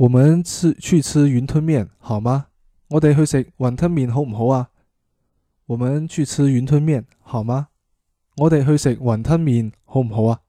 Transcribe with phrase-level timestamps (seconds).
[0.00, 2.46] 我们吃去吃云吞面好吗？
[2.88, 4.70] 我哋去食云吞面好唔好啊？
[5.66, 7.68] 我们去吃云吞面好吗？
[8.38, 10.40] 我哋去食云吞面好唔好啊？